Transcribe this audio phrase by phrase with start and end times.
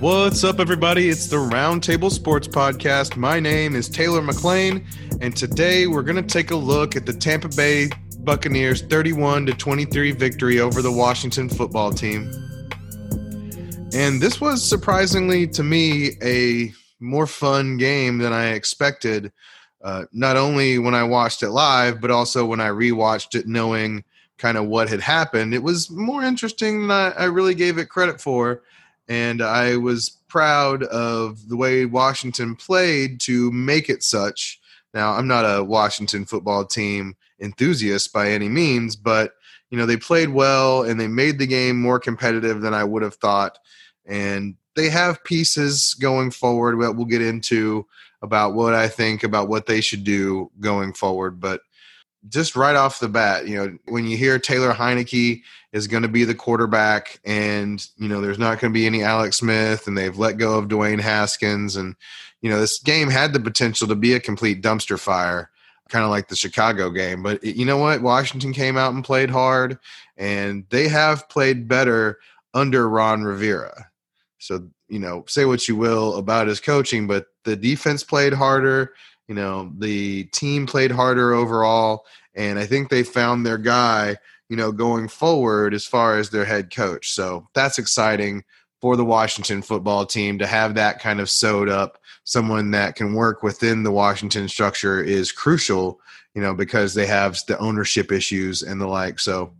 [0.00, 1.10] What's up, everybody?
[1.10, 3.18] It's the Roundtable Sports Podcast.
[3.18, 4.86] My name is Taylor McLean,
[5.20, 7.90] and today we're going to take a look at the Tampa Bay
[8.20, 12.30] Buccaneers 31 to 23 victory over the Washington football team.
[13.92, 19.30] And this was surprisingly to me a more fun game than I expected.
[19.84, 24.02] Uh, not only when I watched it live, but also when I rewatched it, knowing
[24.38, 25.52] kind of what had happened.
[25.52, 28.62] It was more interesting than I, I really gave it credit for
[29.10, 34.60] and I was proud of the way Washington played to make it such.
[34.94, 39.32] Now, I'm not a Washington football team enthusiast by any means, but
[39.70, 43.02] you know they played well and they made the game more competitive than I would
[43.02, 43.58] have thought.
[44.06, 47.86] And they have pieces going forward that we'll get into
[48.22, 51.40] about what I think about what they should do going forward.
[51.40, 51.62] But
[52.28, 56.08] just right off the bat, you know, when you hear Taylor Heinicke is going to
[56.08, 59.96] be the quarterback, and you know, there's not going to be any Alex Smith, and
[59.96, 61.96] they've let go of Dwayne Haskins, and
[62.42, 65.50] you know, this game had the potential to be a complete dumpster fire,
[65.88, 67.22] kind of like the Chicago game.
[67.22, 68.02] But you know what?
[68.02, 69.78] Washington came out and played hard,
[70.16, 72.18] and they have played better
[72.52, 73.88] under Ron Rivera.
[74.38, 78.92] So you know, say what you will about his coaching, but the defense played harder
[79.30, 84.18] you know the team played harder overall and i think they found their guy
[84.50, 87.12] you know going forward as far as their head coach.
[87.12, 88.44] So that's exciting
[88.82, 91.98] for the washington football team to have that kind of sewed up.
[92.24, 96.00] Someone that can work within the washington structure is crucial
[96.34, 99.18] you know because they have the ownership issues and the like.
[99.18, 99.52] So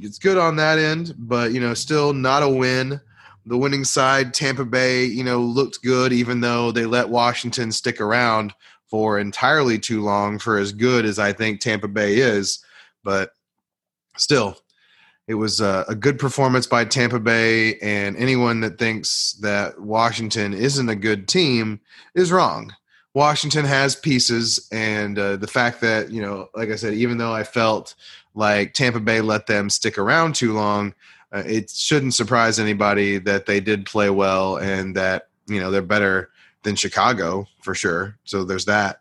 [0.00, 3.00] it's good on that end but you know still not a win.
[3.46, 8.00] The winning side tampa bay you know looked good even though they let washington stick
[8.00, 8.54] around
[8.90, 12.62] for entirely too long for as good as I think Tampa Bay is.
[13.04, 13.32] But
[14.16, 14.58] still,
[15.28, 20.52] it was a, a, good performance by Tampa Bay, and anyone that thinks that Washington
[20.52, 21.80] isn't a good team
[22.14, 22.74] is wrong.
[23.14, 27.32] Washington has pieces, and uh, the fact that, you know, like I said, even though
[27.32, 27.94] I felt
[28.34, 30.94] like Tampa Bay let them stick around too long,
[31.32, 35.82] uh, it shouldn't surprise anybody that they did play well and that, you know, they're
[35.82, 36.30] better
[36.62, 38.18] than Chicago for sure.
[38.24, 39.00] So there's that.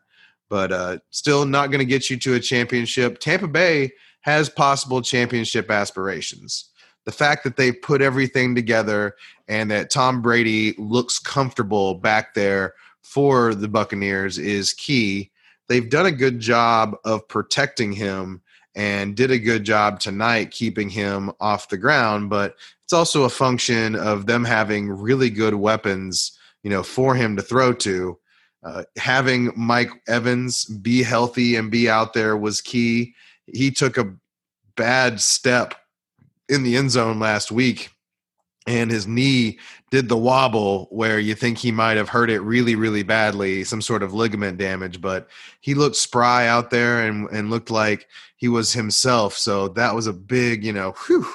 [0.50, 3.20] But uh, still not going to get you to a championship.
[3.20, 6.66] Tampa Bay has possible championship aspirations.
[7.06, 9.16] The fact that they put everything together
[9.48, 15.32] and that Tom Brady looks comfortable back there for the Buccaneers is key.
[15.68, 18.42] They've done a good job of protecting him
[18.76, 23.30] and did a good job tonight keeping him off the ground, but it's also a
[23.30, 28.18] function of them having really good weapons you know, for him to throw to.
[28.62, 33.14] Uh, having Mike Evans be healthy and be out there was key.
[33.46, 34.14] He took a
[34.76, 35.76] bad step
[36.50, 37.92] in the end zone last week
[38.70, 39.58] and his knee
[39.90, 43.82] did the wobble where you think he might have hurt it really really badly some
[43.82, 45.28] sort of ligament damage but
[45.62, 50.08] he looked spry out there and, and looked like he was himself so that was
[50.08, 51.28] a big you know whew,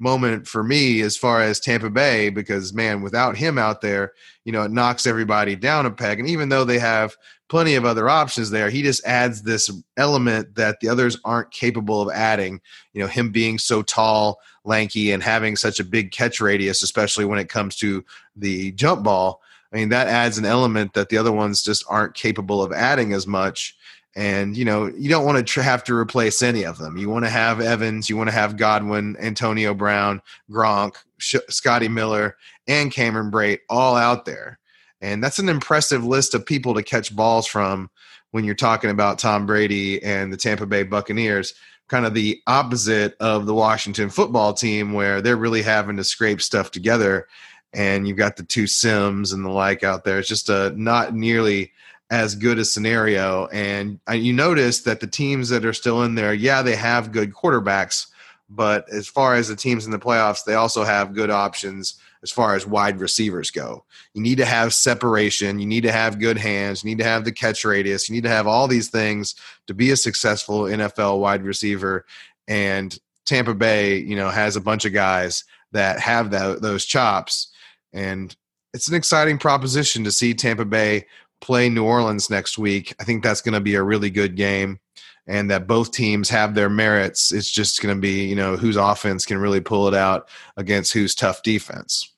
[0.00, 4.12] moment for me as far as Tampa Bay because man, without him out there,
[4.44, 6.18] you know, it knocks everybody down a peg.
[6.18, 7.14] And even though they have
[7.48, 12.00] plenty of other options there, he just adds this element that the others aren't capable
[12.00, 12.60] of adding.
[12.94, 17.26] You know, him being so tall, lanky, and having such a big catch radius, especially
[17.26, 19.42] when it comes to the jump ball.
[19.72, 23.12] I mean, that adds an element that the other ones just aren't capable of adding
[23.12, 23.76] as much
[24.16, 26.96] and you know you don't want to have to replace any of them.
[26.96, 31.88] You want to have Evans, you want to have Godwin, Antonio Brown, Gronk, Sh- Scotty
[31.88, 34.58] Miller, and Cameron Brate all out there,
[35.00, 37.90] and that's an impressive list of people to catch balls from
[38.32, 41.54] when you're talking about Tom Brady and the Tampa Bay Buccaneers.
[41.88, 46.40] Kind of the opposite of the Washington football team, where they're really having to scrape
[46.40, 47.26] stuff together,
[47.72, 50.18] and you've got the two Sims and the like out there.
[50.18, 51.72] It's just a not nearly
[52.10, 53.46] as good a scenario.
[53.46, 57.32] And you notice that the teams that are still in there, yeah, they have good
[57.32, 58.06] quarterbacks,
[58.48, 62.30] but as far as the teams in the playoffs, they also have good options as
[62.30, 63.84] far as wide receivers go.
[64.12, 67.24] You need to have separation, you need to have good hands, you need to have
[67.24, 69.36] the catch radius, you need to have all these things
[69.68, 72.04] to be a successful NFL wide receiver.
[72.48, 77.52] And Tampa Bay, you know, has a bunch of guys that have that, those chops.
[77.92, 78.34] And
[78.74, 81.06] it's an exciting proposition to see Tampa Bay
[81.40, 82.94] play New Orleans next week.
[83.00, 84.78] I think that's going to be a really good game
[85.26, 87.32] and that both teams have their merits.
[87.32, 90.92] It's just going to be, you know, whose offense can really pull it out against
[90.92, 92.12] whose tough defense.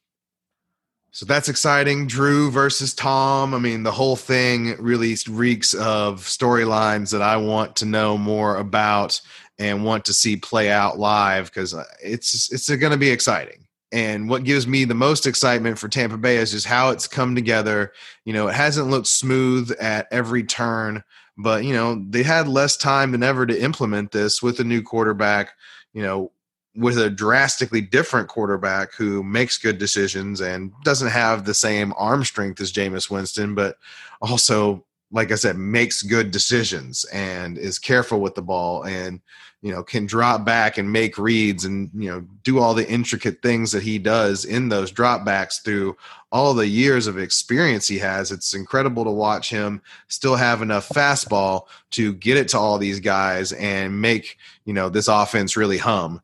[1.11, 2.07] So that's exciting.
[2.07, 3.53] Drew versus Tom.
[3.53, 8.57] I mean, the whole thing really reeks of storylines that I want to know more
[8.57, 9.21] about
[9.59, 13.67] and want to see play out live because uh, it's it's going to be exciting.
[13.93, 17.35] And what gives me the most excitement for Tampa Bay is just how it's come
[17.35, 17.93] together.
[18.25, 21.05] You know, it hasn't looked smooth at every turn,
[21.37, 24.83] but, you know, they had less time than ever to implement this with a new
[24.83, 25.51] quarterback,
[25.93, 26.33] you know,
[26.75, 32.25] with a drastically different quarterback who makes good decisions and doesn't have the same arm
[32.25, 33.77] strength as Jameis Winston, but
[34.23, 39.21] also, like I said, makes good decisions and is careful with the ball and
[39.63, 43.41] you know can drop back and make reads and you know do all the intricate
[43.43, 45.97] things that he does in those dropbacks through
[46.33, 48.33] all the years of experience he has.
[48.33, 53.01] It's incredible to watch him still have enough fastball to get it to all these
[53.01, 56.21] guys and make you know this offense really hum.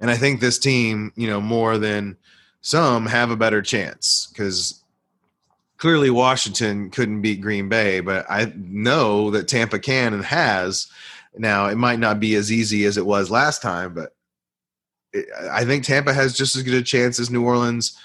[0.00, 2.16] And i think this team you know more than
[2.60, 4.82] some have a better chance because
[5.78, 10.88] clearly washington couldn't beat green bay but i know that tampa can and has
[11.36, 14.14] now, it might not be as easy as it was last time, but
[15.50, 17.98] I think Tampa has just as good a chance as New Orleans.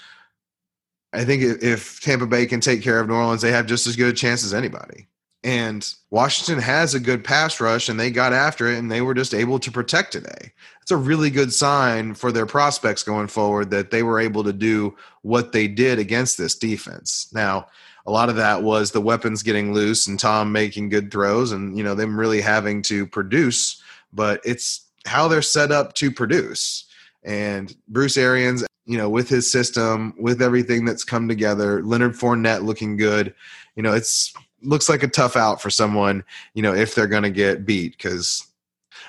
[1.12, 3.96] I think if Tampa Bay can take care of New Orleans, they have just as
[3.96, 5.08] good a chance as anybody.
[5.44, 9.14] And Washington has a good pass rush, and they got after it, and they were
[9.14, 10.52] just able to protect today.
[10.82, 14.52] It's a really good sign for their prospects going forward that they were able to
[14.52, 17.30] do what they did against this defense.
[17.32, 17.68] Now,
[18.06, 21.76] a lot of that was the weapons getting loose and Tom making good throws and
[21.76, 23.82] you know them really having to produce,
[24.14, 26.86] but it's how they're set up to produce.
[27.22, 32.64] And Bruce Arians, you know, with his system, with everything that's come together, Leonard Fournette
[32.64, 33.34] looking good,
[33.76, 34.32] you know, it's
[34.62, 36.24] looks like a tough out for someone,
[36.54, 38.44] you know, if they're going to get beat because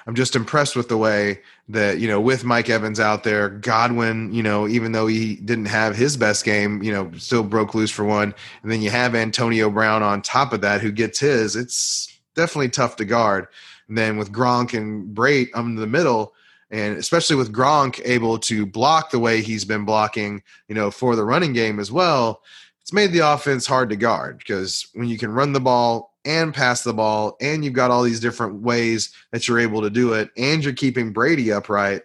[0.06, 4.34] I'm just impressed with the way that you know with Mike Evans out there, Godwin,
[4.34, 7.92] you know, even though he didn't have his best game, you know, still broke loose
[7.92, 11.56] for one, and then you have Antonio Brown on top of that who gets his.
[11.56, 13.48] It's definitely tough to guard.
[13.88, 16.34] And then with Gronk and Brate um, in the middle,
[16.72, 21.16] and especially with Gronk able to block the way he's been blocking, you know, for
[21.16, 22.42] the running game as well,
[22.90, 26.56] it's made the offense hard to guard because when you can run the ball and
[26.56, 30.14] pass the ball, and you've got all these different ways that you're able to do
[30.14, 32.02] it, and you're keeping Brady upright,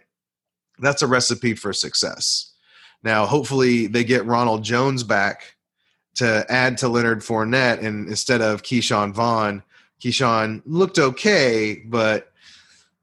[0.81, 2.53] that's a recipe for success.
[3.03, 5.57] Now, hopefully, they get Ronald Jones back
[6.17, 9.63] to add to Leonard Fournette, and instead of Ke'Shawn Vaughn,
[10.03, 12.31] Ke'Shawn looked okay, but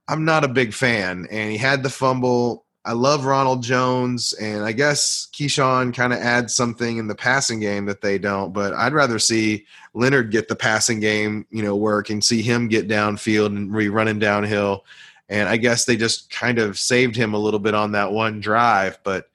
[0.07, 1.25] I'm not a big fan.
[1.31, 2.63] And he had the fumble.
[2.83, 7.59] I love Ronald Jones, and I guess Ke'Shawn kind of adds something in the passing
[7.59, 8.53] game that they don't.
[8.53, 12.67] But I'd rather see Leonard get the passing game, you know, work and see him
[12.67, 14.83] get downfield and be running downhill.
[15.29, 18.39] And I guess they just kind of saved him a little bit on that one
[18.39, 18.97] drive.
[19.03, 19.29] But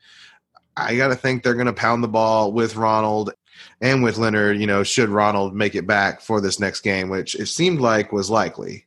[0.76, 3.32] I got to think they're going to pound the ball with Ronald
[3.80, 4.58] and with Leonard.
[4.58, 8.10] You know, should Ronald make it back for this next game, which it seemed like
[8.10, 8.86] was likely,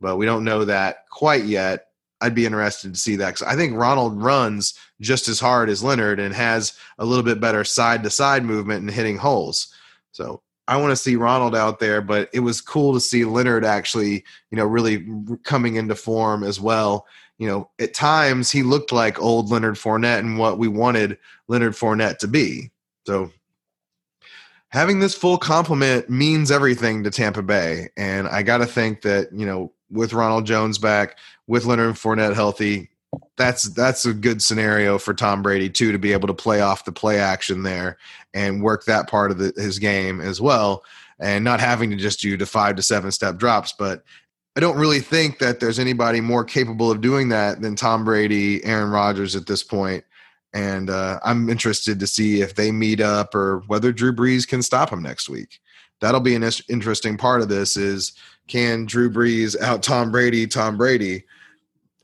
[0.00, 1.88] but we don't know that quite yet
[2.20, 5.84] I'd be interested to see that because I think Ronald runs just as hard as
[5.84, 9.72] Leonard and has a little bit better side to side movement and hitting holes.
[10.12, 13.64] So I want to see Ronald out there, but it was cool to see Leonard
[13.64, 15.06] actually, you know, really
[15.44, 17.06] coming into form as well.
[17.38, 21.74] You know, at times he looked like old Leonard Fournette and what we wanted Leonard
[21.74, 22.70] Fournette to be.
[23.06, 23.30] So
[24.70, 27.90] having this full complement means everything to Tampa Bay.
[27.96, 32.34] And I got to think that, you know, with Ronald Jones back, with Leonard Fournette
[32.34, 32.90] healthy,
[33.36, 36.84] that's that's a good scenario for Tom Brady too to be able to play off
[36.84, 37.98] the play action there
[38.34, 40.84] and work that part of the, his game as well,
[41.18, 43.72] and not having to just do the five to seven step drops.
[43.72, 44.02] But
[44.56, 48.64] I don't really think that there's anybody more capable of doing that than Tom Brady,
[48.64, 50.02] Aaron Rodgers at this point.
[50.54, 54.62] And uh, I'm interested to see if they meet up or whether Drew Brees can
[54.62, 55.60] stop him next week.
[56.00, 57.76] That'll be an interesting part of this.
[57.76, 58.12] Is
[58.48, 61.24] can Drew Brees out Tom Brady, Tom Brady?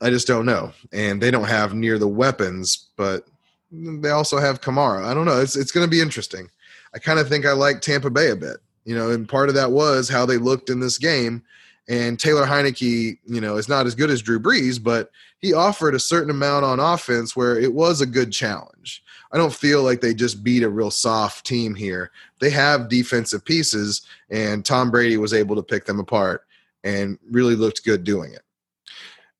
[0.01, 0.73] I just don't know.
[0.91, 3.25] And they don't have near the weapons, but
[3.71, 5.05] they also have Kamara.
[5.05, 5.39] I don't know.
[5.39, 6.49] It's it's going to be interesting.
[6.93, 9.55] I kind of think I like Tampa Bay a bit, you know, and part of
[9.55, 11.43] that was how they looked in this game.
[11.89, 15.09] And Taylor Heinicke, you know, is not as good as Drew Brees, but
[15.39, 19.03] he offered a certain amount on offense where it was a good challenge.
[19.33, 22.11] I don't feel like they just beat a real soft team here.
[22.43, 26.45] They have defensive pieces, and Tom Brady was able to pick them apart
[26.83, 28.41] and really looked good doing it.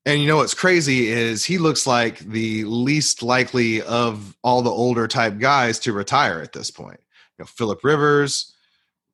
[0.06, 4.70] And you know what's crazy is he looks like the least likely of all the
[4.70, 6.98] older type guys to retire at this point.
[7.38, 8.54] You know, Philip Rivers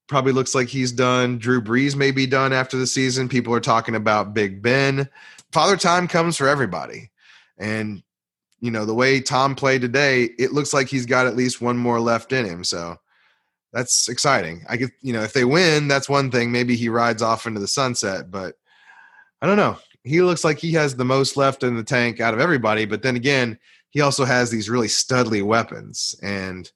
[0.06, 1.38] probably looks like he's done.
[1.38, 3.28] Drew Brees may be done after the season.
[3.28, 5.08] People are talking about Big Ben.
[5.50, 7.10] Father time comes for everybody.
[7.58, 8.04] And
[8.60, 11.76] you know, the way Tom played today, it looks like he's got at least one
[11.76, 12.62] more left in him.
[12.62, 12.96] So
[13.72, 14.64] that's exciting.
[14.68, 16.50] I get, you know, if they win, that's one thing.
[16.50, 18.56] Maybe he rides off into the sunset, but
[19.40, 19.78] I don't know.
[20.02, 22.84] He looks like he has the most left in the tank out of everybody.
[22.84, 23.58] But then again,
[23.90, 26.14] he also has these really studly weapons.
[26.22, 26.70] And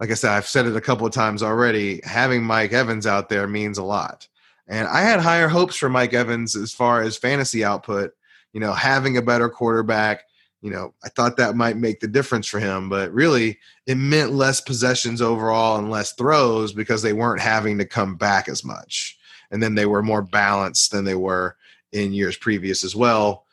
[0.00, 2.00] like I said, I've said it a couple of times already.
[2.04, 4.28] Having Mike Evans out there means a lot.
[4.68, 8.12] And I had higher hopes for Mike Evans as far as fantasy output.
[8.52, 10.24] You know, having a better quarterback,
[10.62, 14.32] you know, I thought that might make the difference for him, but really it meant
[14.32, 19.18] less possessions overall and less throws because they weren't having to come back as much.
[19.50, 21.56] And then they were more balanced than they were
[21.92, 23.44] in years previous as well.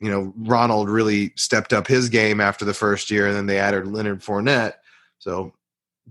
[0.00, 3.58] You know, Ronald really stepped up his game after the first year, and then they
[3.58, 4.74] added Leonard Fournette.
[5.18, 5.52] So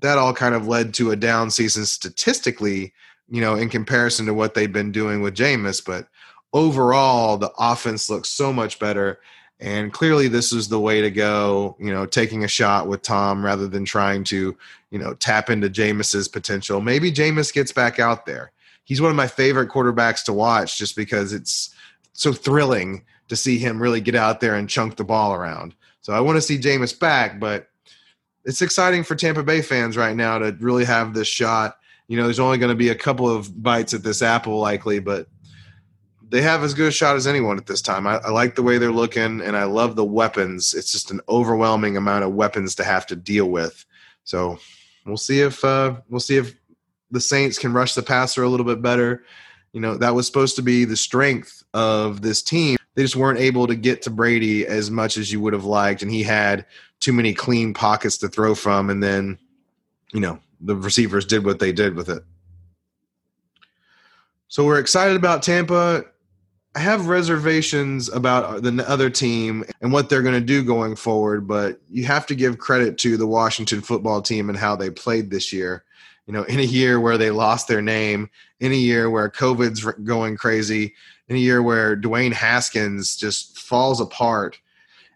[0.01, 2.93] that all kind of led to a down season statistically,
[3.29, 5.83] you know, in comparison to what they've been doing with Jameis.
[5.85, 6.07] But
[6.53, 9.19] overall, the offense looks so much better.
[9.63, 11.77] And clearly, this is the way to go.
[11.79, 14.57] You know, taking a shot with Tom rather than trying to,
[14.91, 16.81] you know, tap into Jameis's potential.
[16.81, 18.51] Maybe Jameis gets back out there.
[18.83, 21.73] He's one of my favorite quarterbacks to watch, just because it's
[22.11, 25.73] so thrilling to see him really get out there and chunk the ball around.
[26.01, 27.69] So I want to see Jameis back, but
[28.43, 31.77] it's exciting for Tampa Bay fans right now to really have this shot.
[32.09, 34.99] You know, there's only going to be a couple of bites at this apple likely,
[34.99, 35.29] but
[36.33, 38.07] they have as good a shot as anyone at this time.
[38.07, 40.73] I, I, like the way they're looking, and I love the weapons.
[40.73, 43.85] It's just an overwhelming amount of weapons to have to deal with.
[44.23, 44.57] So
[45.05, 46.55] we'll see if uh, we'll see if
[47.11, 49.23] the Saints can rush the passer a little bit better.
[49.73, 52.77] You know that was supposed to be the strength of this team.
[52.95, 56.01] They just weren't able to get to Brady as much as you would have liked,
[56.01, 56.65] and he had
[56.99, 59.37] too many clean pockets to throw from, and then
[60.11, 62.23] you know the receivers did what they did with it.
[64.47, 66.05] So we're excited about Tampa.
[66.75, 71.47] I have reservations about the other team and what they're going to do going forward,
[71.47, 75.29] but you have to give credit to the Washington football team and how they played
[75.29, 75.83] this year.
[76.25, 79.83] You know, in a year where they lost their name, in a year where COVID's
[80.03, 80.95] going crazy,
[81.27, 84.59] in a year where Dwayne Haskins just falls apart,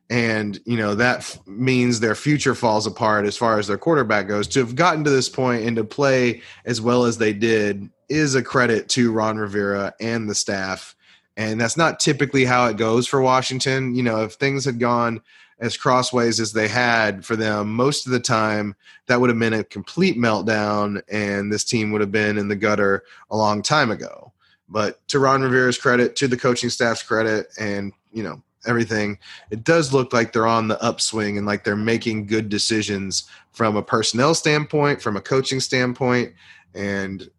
[0.09, 4.27] and you know that f- means their future falls apart as far as their quarterback
[4.27, 4.47] goes.
[4.49, 8.35] To have gotten to this point and to play as well as they did is
[8.35, 10.95] a credit to Ron Rivera and the staff
[11.37, 13.93] and that's not typically how it goes for Washington.
[13.95, 15.21] You know, if things had gone
[15.59, 18.75] as crossways as they had for them, most of the time
[19.05, 22.55] that would have been a complete meltdown, and this team would have been in the
[22.55, 24.33] gutter a long time ago.
[24.67, 29.19] But to Ron Rivera's credit, to the coaching staff's credit, and you know everything,
[29.51, 33.77] it does look like they're on the upswing and like they're making good decisions from
[33.77, 36.33] a personnel standpoint, from a coaching standpoint,
[36.73, 37.29] and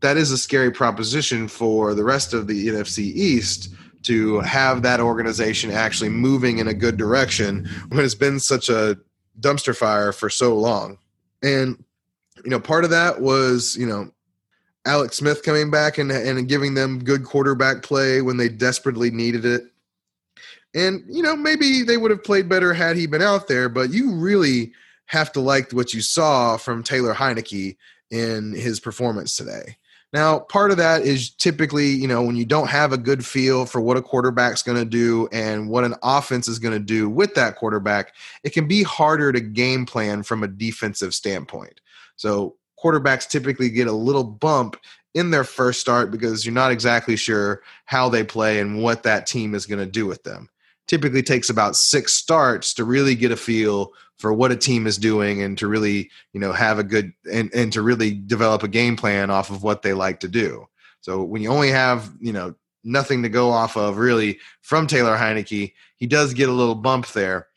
[0.00, 3.70] that is a scary proposition for the rest of the NFC East
[4.04, 8.96] to have that organization actually moving in a good direction when it's been such a
[9.40, 10.98] dumpster fire for so long.
[11.42, 11.82] And
[12.44, 14.10] you know, part of that was, you know,
[14.86, 19.44] Alex Smith coming back and and giving them good quarterback play when they desperately needed
[19.44, 19.64] it.
[20.74, 23.90] And you know, maybe they would have played better had he been out there, but
[23.90, 24.72] you really
[25.06, 27.76] have to like what you saw from Taylor Heinicke
[28.10, 29.76] in his performance today.
[30.12, 33.66] Now, part of that is typically, you know, when you don't have a good feel
[33.66, 37.10] for what a quarterback's going to do and what an offense is going to do
[37.10, 41.80] with that quarterback, it can be harder to game plan from a defensive standpoint.
[42.16, 44.76] So, quarterbacks typically get a little bump
[45.14, 49.26] in their first start because you're not exactly sure how they play and what that
[49.26, 50.48] team is going to do with them.
[50.86, 54.98] Typically takes about 6 starts to really get a feel for what a team is
[54.98, 58.68] doing and to really you know have a good and, and to really develop a
[58.68, 60.66] game plan off of what they like to do.
[61.00, 65.16] So when you only have you know nothing to go off of really from taylor
[65.16, 67.48] heinicke he does get a little bump there.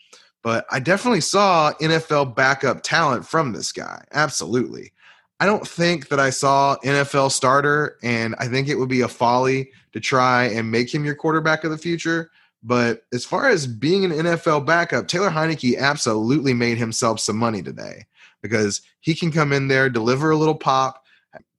[0.43, 4.93] But i definitely saw nfl backup talent from this guy absolutely.
[5.39, 9.07] I don't think that i saw nfl starter and i think it would be a
[9.07, 12.29] folly to try and make him your quarterback of the future
[12.63, 17.63] but as far as being an NFL backup, Taylor Heinicke absolutely made himself some money
[17.63, 18.05] today
[18.41, 21.03] because he can come in there, deliver a little pop,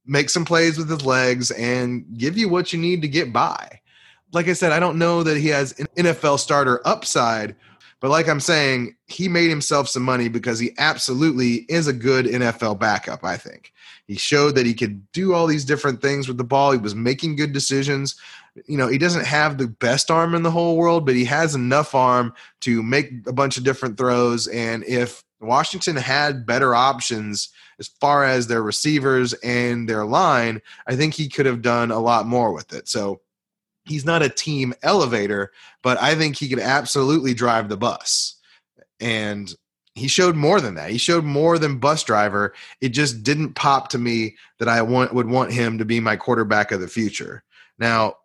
[0.06, 3.80] make some plays with his legs, and give you what you need to get by.
[4.32, 7.54] Like I said, I don't know that he has an NFL starter upside,
[8.00, 12.26] but like I'm saying, he made himself some money because he absolutely is a good
[12.26, 13.72] NFL backup, I think.
[14.12, 16.72] He showed that he could do all these different things with the ball.
[16.72, 18.16] He was making good decisions
[18.66, 21.54] you know, he doesn't have the best arm in the whole world, but he has
[21.54, 24.46] enough arm to make a bunch of different throws.
[24.48, 30.96] And if Washington had better options as far as their receivers and their line, I
[30.96, 32.88] think he could have done a lot more with it.
[32.88, 33.20] So
[33.84, 35.50] he's not a team elevator,
[35.82, 38.36] but I think he could absolutely drive the bus.
[39.00, 39.52] And
[39.94, 40.90] he showed more than that.
[40.90, 42.54] He showed more than bus driver.
[42.80, 46.16] It just didn't pop to me that I want would want him to be my
[46.16, 47.42] quarterback of the future.
[47.78, 48.16] Now,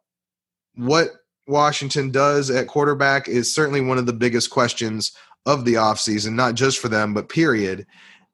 [0.75, 1.09] what
[1.47, 5.11] Washington does at quarterback is certainly one of the biggest questions
[5.45, 7.85] of the offseason, not just for them, but period.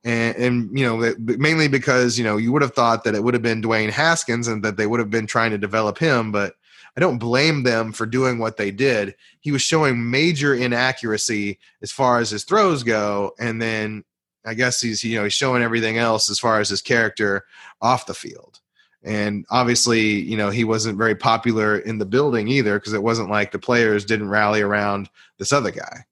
[0.03, 3.33] And, and you know, mainly because, you know, you would have thought that it would
[3.33, 6.55] have been Dwayne Haskins and that they would have been trying to develop him, but
[6.95, 9.15] I don't blame them for doing what they did.
[9.39, 14.03] He was showing major inaccuracy as far as his throws go, and then
[14.45, 17.45] I guess he's you know he's showing everything else as far as his character
[17.81, 18.59] off the field.
[19.03, 23.29] And obviously, you know, he wasn't very popular in the building either because it wasn't
[23.29, 26.05] like the players didn't rally around this other guy.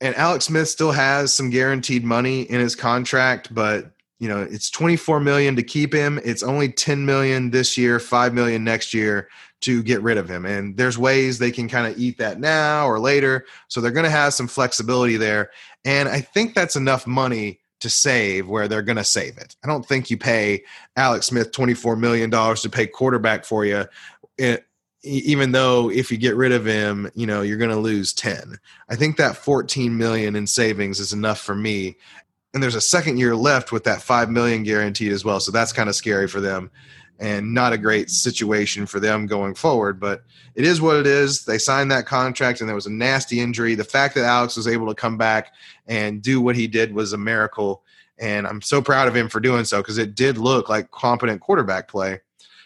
[0.00, 4.70] And Alex Smith still has some guaranteed money in his contract, but you know, it's
[4.70, 6.20] 24 million to keep him.
[6.22, 9.28] It's only 10 million this year, 5 million next year
[9.62, 10.44] to get rid of him.
[10.44, 13.46] And there's ways they can kind of eat that now or later.
[13.68, 15.50] So they're going to have some flexibility there.
[15.84, 19.56] And I think that's enough money to save where they're going to save it.
[19.64, 20.64] I don't think you pay
[20.96, 23.86] Alex Smith $24 million to pay quarterback for you.
[24.36, 24.56] It, eh,
[25.02, 28.58] even though if you get rid of him, you know, you're going to lose 10.
[28.90, 31.96] I think that 14 million in savings is enough for me.
[32.52, 35.40] And there's a second year left with that 5 million guaranteed as well.
[35.40, 36.70] So that's kind of scary for them
[37.20, 40.00] and not a great situation for them going forward.
[40.00, 41.44] But it is what it is.
[41.44, 43.74] They signed that contract, and there was a nasty injury.
[43.74, 45.52] The fact that Alex was able to come back
[45.86, 47.82] and do what he did was a miracle.
[48.18, 51.40] And I'm so proud of him for doing so because it did look like competent
[51.40, 52.20] quarterback play.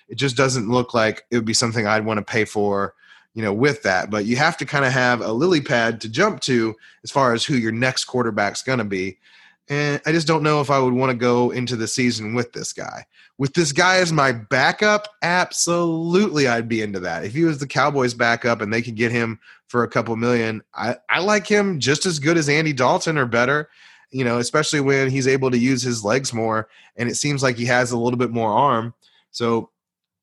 [0.09, 2.95] It just doesn't look like it would be something I'd want to pay for,
[3.35, 4.11] you know, with that.
[4.11, 7.33] But you have to kind of have a lily pad to jump to as far
[7.35, 9.19] as who your next quarterback's going to be.
[9.69, 12.53] And I just don't know if I would want to go into the season with
[12.53, 13.07] this guy.
[13.39, 17.25] With this guy as my backup, absolutely I'd be into that.
[17.25, 20.63] If he was the Cowboys backup and they could get him for a couple million,
[20.75, 23.71] I, I like him just as good as Andy Dalton or better,
[24.11, 27.57] you know, especially when he's able to use his legs more and it seems like
[27.57, 28.95] he has a little bit more arm.
[29.31, 29.71] So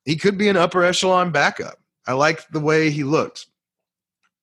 [0.06, 1.80] he could be an upper echelon backup.
[2.08, 3.48] I like the way he looked.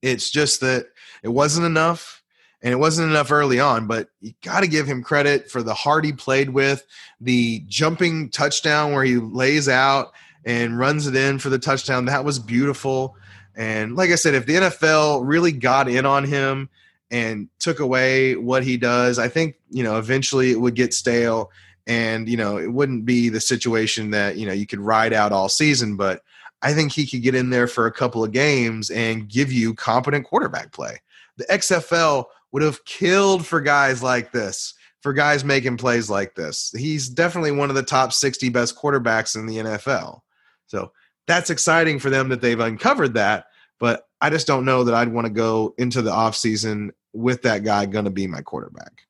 [0.02, 0.86] It's just that
[1.22, 2.17] it wasn't enough
[2.62, 5.74] and it wasn't enough early on, but you got to give him credit for the
[5.74, 6.84] heart he played with,
[7.20, 10.12] the jumping touchdown where he lays out
[10.44, 12.06] and runs it in for the touchdown.
[12.06, 13.16] That was beautiful.
[13.54, 16.68] And like I said, if the NFL really got in on him
[17.10, 21.50] and took away what he does, I think, you know, eventually it would get stale
[21.86, 25.32] and, you know, it wouldn't be the situation that, you know, you could ride out
[25.32, 26.22] all season, but
[26.60, 29.74] I think he could get in there for a couple of games and give you
[29.74, 31.00] competent quarterback play.
[31.36, 36.72] The XFL would have killed for guys like this, for guys making plays like this.
[36.76, 40.20] He's definitely one of the top 60 best quarterbacks in the NFL.
[40.66, 40.92] So
[41.26, 43.46] that's exciting for them that they've uncovered that.
[43.78, 47.64] But I just don't know that I'd want to go into the offseason with that
[47.64, 49.02] guy going to be my quarterback.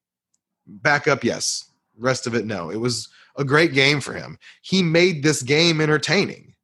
[0.67, 1.71] Backup, yes.
[1.97, 2.71] Rest of it, no.
[2.71, 4.39] It was a great game for him.
[4.63, 6.55] He made this game entertaining.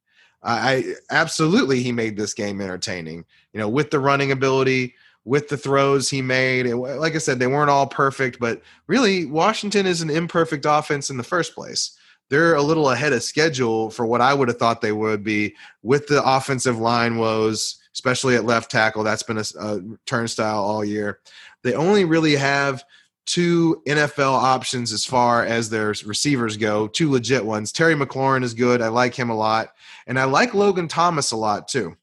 [0.43, 3.25] I absolutely he made this game entertaining.
[3.55, 6.67] You know, with the running ability, with the throws he made.
[6.67, 11.11] And like I said, they weren't all perfect, but really, Washington is an imperfect offense
[11.11, 11.97] in the first place.
[12.31, 15.55] They're a little ahead of schedule for what I would have thought they would be
[15.83, 19.03] with the offensive line woes, especially at left tackle.
[19.03, 21.21] That's been a, a turnstile all year.
[21.63, 22.85] They only really have
[23.27, 27.73] two NFL options as far as their receivers go, two legit ones.
[27.73, 28.83] Terry McLaurin is good.
[28.83, 29.69] I like him a lot.
[30.07, 31.97] And I like Logan Thomas a lot too.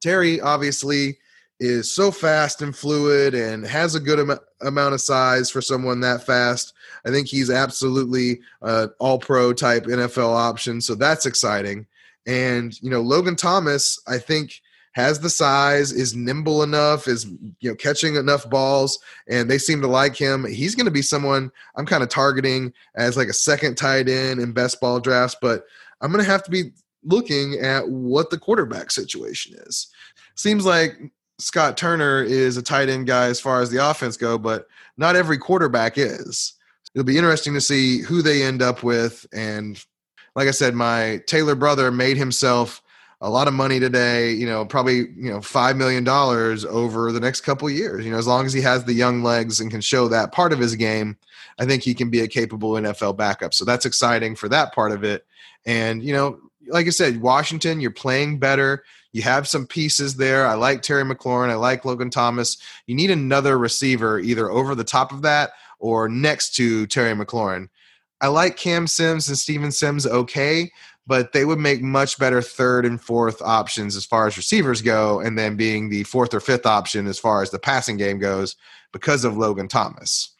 [0.00, 1.18] Terry, obviously,
[1.64, 6.00] is so fast and fluid and has a good am- amount of size for someone
[6.00, 6.74] that fast.
[7.06, 10.80] I think he's absolutely uh, all pro type NFL option.
[10.80, 11.86] So that's exciting.
[12.26, 14.60] And, you know, Logan Thomas, I think
[14.92, 17.24] has the size, is nimble enough, is
[17.60, 20.44] you know catching enough balls, and they seem to like him.
[20.44, 24.38] He's going to be someone I'm kind of targeting as like a second tight end
[24.38, 25.64] in best ball drafts, but
[26.00, 26.70] I'm going to have to be
[27.02, 29.88] looking at what the quarterback situation is.
[30.36, 30.96] Seems like
[31.38, 34.66] Scott Turner is a tight end guy as far as the offense go, but
[34.96, 36.54] not every quarterback is.
[36.94, 39.26] It'll be interesting to see who they end up with.
[39.32, 39.84] And
[40.36, 42.82] like I said, my Taylor brother made himself
[43.20, 47.40] a lot of money today, you know, probably, you know, $5 million over the next
[47.40, 48.04] couple years.
[48.04, 50.52] You know, as long as he has the young legs and can show that part
[50.52, 51.16] of his game,
[51.58, 53.54] I think he can be a capable NFL backup.
[53.54, 55.24] So that's exciting for that part of it.
[55.64, 58.84] And, you know, like I said, Washington, you're playing better.
[59.12, 60.46] You have some pieces there.
[60.46, 61.50] I like Terry McLaurin.
[61.50, 62.56] I like Logan Thomas.
[62.86, 67.68] You need another receiver either over the top of that or next to Terry McLaurin.
[68.20, 70.70] I like Cam Sims and Steven Sims okay,
[71.06, 75.20] but they would make much better third and fourth options as far as receivers go,
[75.20, 78.56] and then being the fourth or fifth option as far as the passing game goes
[78.92, 80.33] because of Logan Thomas.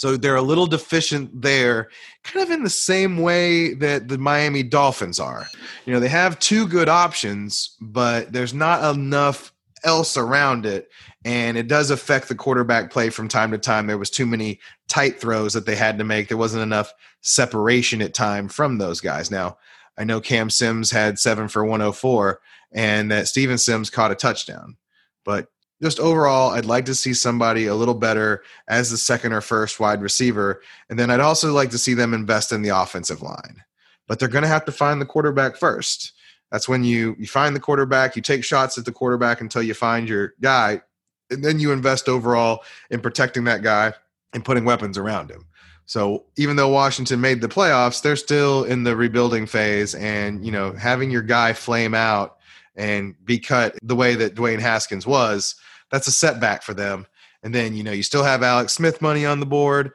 [0.00, 1.90] So they're a little deficient there,
[2.24, 5.46] kind of in the same way that the Miami Dolphins are.
[5.84, 9.52] You know, they have two good options, but there's not enough
[9.84, 10.88] else around it.
[11.26, 13.88] And it does affect the quarterback play from time to time.
[13.88, 14.58] There was too many
[14.88, 16.28] tight throws that they had to make.
[16.28, 19.30] There wasn't enough separation at time from those guys.
[19.30, 19.58] Now,
[19.98, 22.40] I know Cam Sims had seven for 104
[22.72, 24.78] and that Steven Sims caught a touchdown.
[25.26, 25.48] But
[25.82, 29.80] just overall, I'd like to see somebody a little better as the second or first
[29.80, 30.60] wide receiver.
[30.88, 33.62] And then I'd also like to see them invest in the offensive line.
[34.06, 36.12] But they're going to have to find the quarterback first.
[36.50, 39.72] That's when you you find the quarterback, you take shots at the quarterback until you
[39.72, 40.82] find your guy,
[41.30, 43.92] and then you invest overall in protecting that guy
[44.32, 45.46] and putting weapons around him.
[45.86, 50.50] So even though Washington made the playoffs, they're still in the rebuilding phase, and you
[50.50, 52.38] know having your guy flame out
[52.76, 55.54] and be cut the way that Dwayne Haskins was,
[55.90, 57.06] that's a setback for them.
[57.42, 59.92] And then you know you still have Alex Smith money on the board.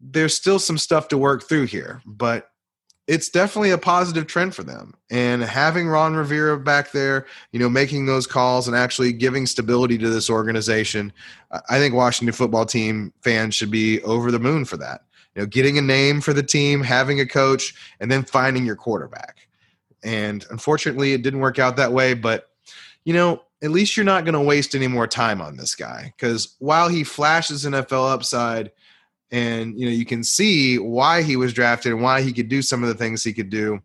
[0.00, 2.48] There's still some stuff to work through here, but
[3.08, 4.94] it's definitely a positive trend for them.
[5.10, 9.98] And having Ron Rivera back there, you know, making those calls and actually giving stability
[9.98, 11.12] to this organization,
[11.68, 15.02] I think Washington football team fans should be over the moon for that.
[15.34, 18.76] You know, getting a name for the team, having a coach, and then finding your
[18.76, 19.48] quarterback.
[20.04, 22.14] And unfortunately, it didn't work out that way.
[22.14, 22.50] But,
[23.04, 26.12] you know, at least you're not going to waste any more time on this guy
[26.16, 28.72] because while he flashes NFL upside,
[29.30, 32.60] and you know you can see why he was drafted and why he could do
[32.60, 33.80] some of the things he could do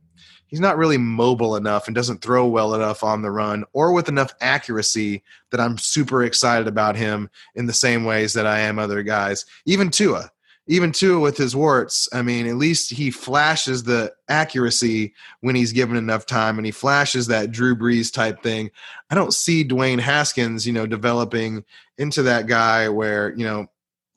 [0.48, 4.10] he's not really mobile enough and doesn't throw well enough on the run or with
[4.10, 8.80] enough accuracy that I'm super excited about him in the same ways that I am
[8.80, 9.46] other guys.
[9.66, 10.32] Even Tua,
[10.68, 15.72] even Tua with his warts, I mean, at least he flashes the accuracy when he's
[15.72, 18.70] given enough time and he flashes that Drew Brees type thing.
[19.10, 21.64] I don't see Dwayne Haskins, you know, developing
[21.98, 23.68] into that guy where, you know,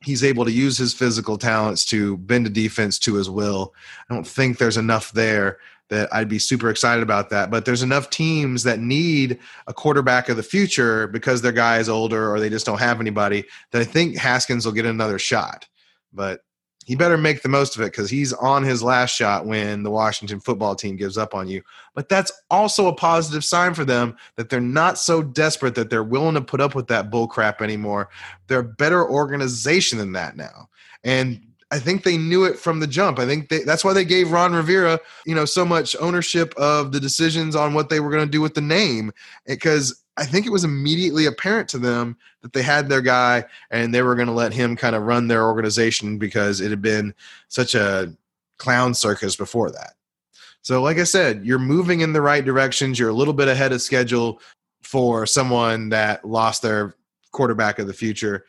[0.02, 3.74] he's able to use his physical talents to bend a defense to his will.
[4.08, 5.58] I don't think there's enough there
[5.90, 7.50] that I'd be super excited about that.
[7.50, 11.88] But there's enough teams that need a quarterback of the future because their guy is
[11.88, 15.68] older or they just don't have anybody that I think Haskins will get another shot.
[16.12, 16.40] But
[16.86, 19.90] he better make the most of it because he's on his last shot when the
[19.90, 21.62] Washington football team gives up on you.
[21.94, 26.02] But that's also a positive sign for them that they're not so desperate that they're
[26.02, 28.08] willing to put up with that bull crap anymore.
[28.46, 30.68] They're a better organization than that now.
[31.04, 33.18] And I think they knew it from the jump.
[33.18, 36.90] I think they, that's why they gave Ron Rivera, you know, so much ownership of
[36.90, 39.12] the decisions on what they were going to do with the name
[39.46, 43.94] because I think it was immediately apparent to them that they had their guy and
[43.94, 47.14] they were going to let him kind of run their organization because it had been
[47.48, 48.12] such a
[48.58, 49.94] clown circus before that.
[50.62, 52.98] So, like I said, you're moving in the right directions.
[52.98, 54.40] You're a little bit ahead of schedule
[54.82, 56.94] for someone that lost their
[57.32, 58.44] quarterback of the future.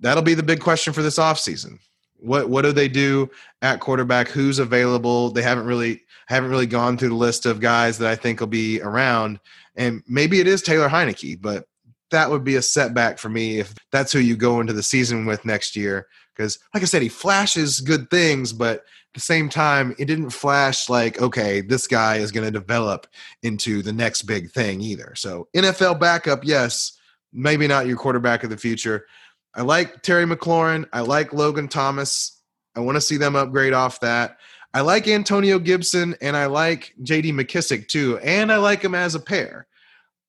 [0.00, 1.78] That'll be the big question for this offseason.
[2.18, 3.30] What what do they do
[3.62, 4.28] at quarterback?
[4.28, 5.30] Who's available?
[5.30, 8.46] They haven't really haven't really gone through the list of guys that I think will
[8.46, 9.40] be around.
[9.76, 11.66] And maybe it is Taylor Heinicke, but
[12.10, 15.26] that would be a setback for me if that's who you go into the season
[15.26, 16.06] with next year.
[16.34, 18.84] Because, like I said, he flashes good things, but at
[19.14, 23.06] the same time, it didn't flash like, okay, this guy is going to develop
[23.42, 25.14] into the next big thing either.
[25.16, 26.98] So, NFL backup, yes,
[27.32, 29.06] maybe not your quarterback of the future.
[29.54, 30.88] I like Terry McLaurin.
[30.92, 32.40] I like Logan Thomas.
[32.76, 34.38] I want to see them upgrade off that.
[34.74, 38.18] I like Antonio Gibson and I like JD McKissic too.
[38.18, 39.68] And I like them as a pair.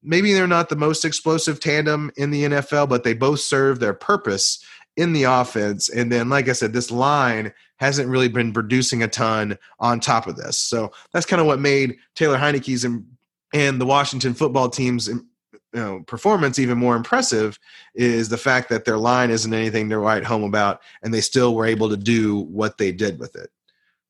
[0.04, 3.96] Maybe they're not the most explosive tandem in the NFL, but they both serve their
[3.96, 4.64] purpose
[4.98, 5.90] in the offense.
[5.90, 10.28] And then, like I said, this line hasn't really been producing a ton on top
[10.28, 10.60] of this.
[10.60, 13.04] So that's kind of what made Taylor Heinicke's and,
[13.52, 15.28] and the Washington football team's um,
[15.74, 17.60] you know, performance even more impressive
[17.96, 21.54] is the fact that their line isn't anything to write home about, and they still
[21.56, 23.50] were able to do what they did with it.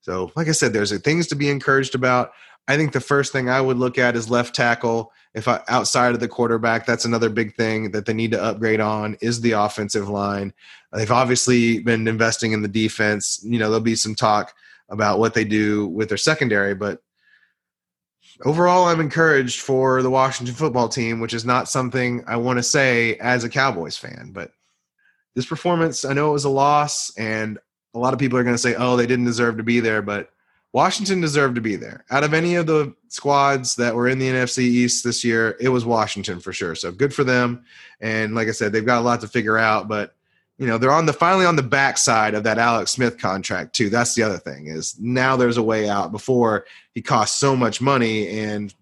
[0.06, 2.32] So, like I said, there's uh, things to be encouraged about.
[2.68, 5.12] I think the first thing I would look at is left tackle.
[5.34, 8.80] If I, outside of the quarterback, that's another big thing that they need to upgrade
[8.80, 10.54] on is the offensive line.
[10.94, 13.40] They've obviously been investing in the defense.
[13.44, 14.54] You know, there'll be some talk
[14.90, 17.02] about what they do with their secondary, but
[18.46, 22.64] overall, I'm encouraged for the Washington football team, which is not something I want to
[22.64, 24.52] say as a Cowboys fan, but
[25.34, 27.58] this performance, I know it was a loss, and
[27.96, 30.02] a lot of people are going to say, oh, they didn't deserve to be there,
[30.02, 30.30] but
[30.74, 32.04] Washington deserved to be there.
[32.12, 35.70] Out of any of the squads that were in the NFC East this year, it
[35.70, 36.76] was Washington for sure.
[36.76, 37.64] So good for them.
[38.02, 40.14] And like I said, they've got a lot to figure out, but
[40.58, 43.90] you know, they're on the finally on the backside of that Alex Smith contract too.
[43.90, 47.82] That's the other thing is now there's a way out before he cost so much
[47.82, 48.74] money and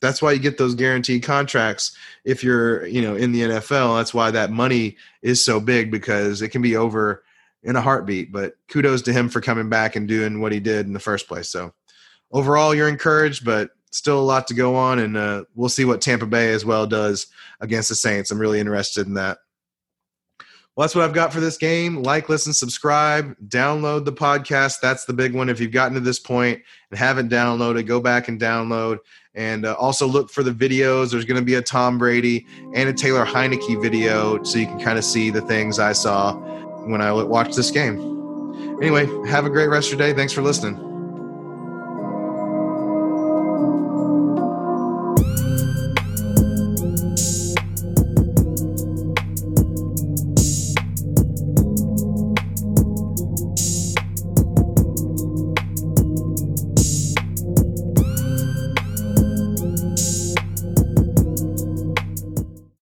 [0.00, 3.98] that's why you get those guaranteed contracts if you're, you know, in the NFL.
[3.98, 7.24] That's why that money is so big because it can be over
[7.66, 8.32] in a heartbeat.
[8.32, 11.28] But kudos to him for coming back and doing what he did in the first
[11.28, 11.50] place.
[11.50, 11.74] So
[12.32, 16.00] overall, you're encouraged, but still a lot to go on, and uh, we'll see what
[16.00, 17.26] Tampa Bay as well does
[17.60, 18.30] against the Saints.
[18.30, 19.38] I'm really interested in that.
[20.76, 22.02] Well, that's what I've got for this game.
[22.02, 24.80] Like, listen, subscribe, download the podcast.
[24.80, 25.48] That's the big one.
[25.48, 28.98] If you've gotten to this point and haven't downloaded, go back and download.
[29.34, 31.12] And uh, also look for the videos.
[31.12, 34.78] There's going to be a Tom Brady and a Taylor Heinicke video so you can
[34.78, 36.34] kind of see the things I saw
[36.86, 37.98] when I watch this game.
[38.80, 40.14] Anyway, have a great rest of your day.
[40.14, 40.95] Thanks for listening.